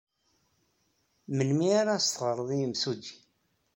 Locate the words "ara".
1.79-1.93